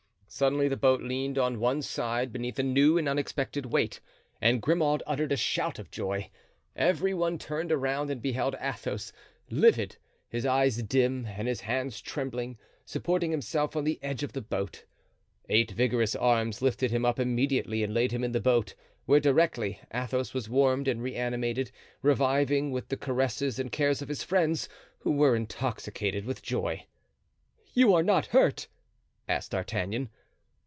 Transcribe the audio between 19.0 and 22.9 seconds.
where directly Athos was warmed and reanimated, reviving with